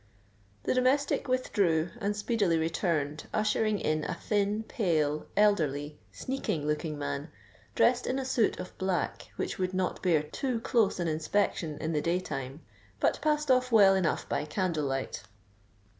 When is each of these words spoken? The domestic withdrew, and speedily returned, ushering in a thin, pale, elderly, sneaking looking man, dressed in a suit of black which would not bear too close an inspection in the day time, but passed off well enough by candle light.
The 0.63 0.73
domestic 0.73 1.27
withdrew, 1.27 1.89
and 1.99 2.15
speedily 2.17 2.57
returned, 2.57 3.27
ushering 3.35 3.79
in 3.79 4.03
a 4.05 4.15
thin, 4.15 4.63
pale, 4.63 5.27
elderly, 5.37 5.99
sneaking 6.11 6.65
looking 6.65 6.97
man, 6.97 7.29
dressed 7.75 8.07
in 8.07 8.17
a 8.17 8.25
suit 8.25 8.59
of 8.59 8.75
black 8.79 9.29
which 9.35 9.59
would 9.59 9.75
not 9.75 10.01
bear 10.01 10.23
too 10.23 10.59
close 10.61 10.99
an 10.99 11.07
inspection 11.07 11.77
in 11.77 11.93
the 11.93 12.01
day 12.01 12.19
time, 12.19 12.61
but 12.99 13.21
passed 13.21 13.51
off 13.51 13.71
well 13.71 13.93
enough 13.93 14.27
by 14.27 14.43
candle 14.45 14.85
light. 14.85 15.21